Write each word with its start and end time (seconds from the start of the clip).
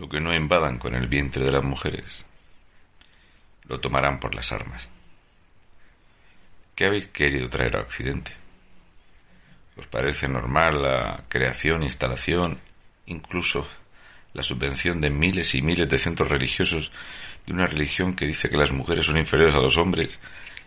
Lo 0.00 0.08
que 0.08 0.18
no 0.18 0.34
invadan 0.34 0.78
con 0.78 0.94
el 0.94 1.08
vientre 1.08 1.44
de 1.44 1.52
las 1.52 1.62
mujeres, 1.62 2.24
lo 3.64 3.80
tomarán 3.80 4.18
por 4.18 4.34
las 4.34 4.50
armas. 4.50 4.88
¿Qué 6.74 6.86
habéis 6.86 7.08
querido 7.08 7.50
traer 7.50 7.76
a 7.76 7.82
Occidente? 7.82 8.32
¿Os 9.76 9.86
parece 9.88 10.26
normal 10.26 10.80
la 10.80 11.24
creación, 11.28 11.82
instalación, 11.82 12.60
incluso 13.04 13.68
la 14.32 14.42
subvención 14.42 15.02
de 15.02 15.10
miles 15.10 15.54
y 15.54 15.60
miles 15.60 15.86
de 15.86 15.98
centros 15.98 16.30
religiosos 16.30 16.90
de 17.46 17.52
una 17.52 17.66
religión 17.66 18.16
que 18.16 18.26
dice 18.26 18.48
que 18.48 18.56
las 18.56 18.72
mujeres 18.72 19.04
son 19.04 19.18
inferiores 19.18 19.54
a 19.54 19.60
los 19.60 19.76
hombres 19.76 20.18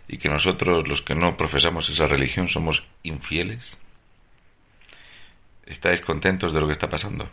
y 0.06 0.18
que 0.18 0.28
nosotros, 0.28 0.86
los 0.86 1.02
que 1.02 1.16
no 1.16 1.36
profesamos 1.36 1.90
esa 1.90 2.06
religión, 2.06 2.48
somos 2.48 2.86
infieles? 3.02 3.78
¿Estáis 5.66 6.02
contentos 6.02 6.52
de 6.52 6.60
lo 6.60 6.66
que 6.68 6.74
está 6.74 6.88
pasando? 6.88 7.28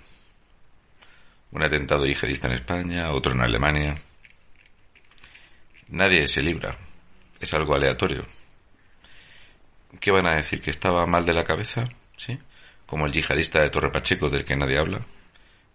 Un 1.52 1.64
atentado 1.64 2.06
yihadista 2.06 2.48
en 2.48 2.54
España, 2.54 3.12
otro 3.12 3.34
en 3.34 3.42
Alemania. 3.42 4.02
Nadie 5.90 6.28
se 6.28 6.42
libra. 6.42 6.78
Es 7.40 7.54
algo 7.54 7.76
aleatorio. 7.76 8.26
¿Qué 10.00 10.12
van 10.12 10.28
a 10.28 10.36
decir? 10.36 10.62
¿Que 10.62 10.70
estaba 10.70 11.06
mal 11.06 11.26
de 11.26 11.34
la 11.34 11.44
cabeza? 11.44 11.90
¿Sí? 12.16 12.40
Como 12.86 13.06
el 13.06 13.12
yihadista 13.12 13.62
de 13.62 13.70
Torre 13.70 13.92
Pacheco 13.92 14.30
del 14.30 14.46
que 14.46 14.56
nadie 14.56 14.78
habla. 14.78 15.02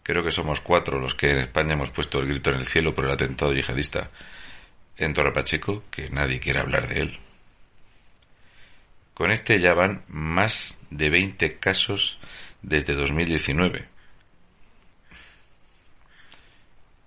Creo 0.02 0.22
que 0.22 0.30
somos 0.30 0.60
cuatro 0.60 0.98
los 0.98 1.14
que 1.14 1.32
en 1.32 1.38
España 1.40 1.74
hemos 1.74 1.90
puesto 1.90 2.20
el 2.20 2.28
grito 2.28 2.50
en 2.50 2.56
el 2.56 2.66
cielo 2.66 2.94
por 2.94 3.04
el 3.04 3.10
atentado 3.10 3.52
yihadista 3.52 4.10
en 4.96 5.12
Torre 5.12 5.32
Pacheco, 5.32 5.84
que 5.90 6.08
nadie 6.08 6.40
quiere 6.40 6.60
hablar 6.60 6.88
de 6.88 7.00
él. 7.00 7.18
Con 9.12 9.30
este 9.30 9.60
ya 9.60 9.74
van 9.74 10.04
más 10.08 10.76
de 10.90 11.10
20 11.10 11.58
casos 11.58 12.18
desde 12.62 12.94
2019. 12.94 13.95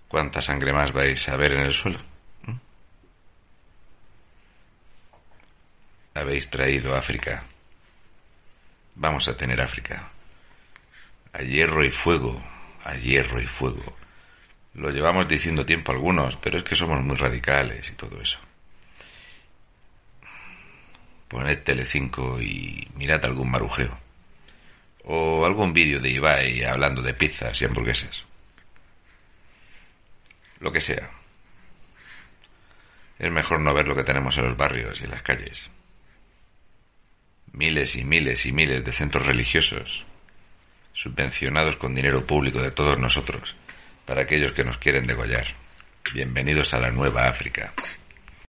¿Cuánta 0.10 0.42
sangre 0.42 0.74
más 0.74 0.92
vais 0.92 1.30
a 1.30 1.38
ver 1.38 1.54
en 1.54 1.62
el 1.62 1.72
suelo? 1.72 2.00
Habéis 6.16 6.50
traído 6.50 6.96
África. 6.96 7.44
Vamos 8.96 9.28
a 9.28 9.38
tener 9.38 9.62
África. 9.62 10.10
A 11.32 11.44
hierro 11.44 11.86
y 11.86 11.92
fuego, 11.92 12.44
a 12.84 12.96
hierro 12.96 13.40
y 13.40 13.46
fuego. 13.46 13.96
Lo 14.74 14.90
llevamos 14.90 15.28
diciendo 15.28 15.64
tiempo 15.64 15.92
algunos, 15.92 16.38
pero 16.38 16.58
es 16.58 16.64
que 16.64 16.76
somos 16.76 17.02
muy 17.04 17.16
radicales 17.16 17.88
y 17.90 17.94
todo 17.94 18.20
eso. 18.20 18.40
Poned 21.28 21.60
Telecinco 21.60 22.42
y 22.42 22.88
mirad 22.96 23.24
algún 23.26 23.52
marujeo. 23.52 23.96
O 25.04 25.46
algún 25.46 25.72
vídeo 25.72 26.00
de 26.00 26.10
Ibai 26.10 26.64
hablando 26.64 27.04
de 27.04 27.14
pizzas 27.14 27.62
y 27.62 27.66
hamburguesas. 27.66 28.28
Lo 30.60 30.72
que 30.72 30.82
sea. 30.82 31.10
Es 33.18 33.32
mejor 33.32 33.60
no 33.60 33.74
ver 33.74 33.88
lo 33.88 33.96
que 33.96 34.04
tenemos 34.04 34.38
en 34.38 34.46
los 34.46 34.58
barrios 34.58 35.02
y 35.02 35.06
en 35.06 35.12
las 35.12 35.24
calles. 35.24 35.70
Miles 37.52 37.96
y 37.96 38.03
miles 38.03 38.46
y 38.46 38.52
miles 38.52 38.84
de 38.84 38.92
centros 38.92 39.25
religiosos, 39.25 40.06
subvencionados 40.94 41.75
con 41.78 41.96
dinero 41.96 42.25
público 42.25 42.62
de 42.62 42.72
todos 42.72 42.98
nosotros, 42.98 43.56
para 44.06 44.22
aquellos 44.22 44.53
que 44.53 44.64
nos 44.64 44.78
quieren 44.78 45.08
degollar. 45.08 45.48
Bienvenidos 46.14 46.74
a 46.74 46.80
la 46.80 46.92
nueva 46.92 47.28
África. 47.28 47.74